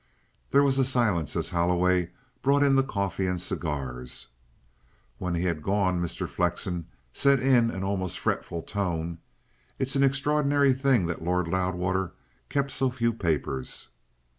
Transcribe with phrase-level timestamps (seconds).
[0.49, 2.09] There was a silence as Holloway
[2.41, 4.29] brought in the coffee and cigars.
[5.19, 6.27] When he had gone, Mr.
[6.27, 9.19] Flexen said in an almost fretful tone:
[9.77, 12.13] "It's an extraordinary thing that Lord Loudwater
[12.49, 13.89] kept so few papers."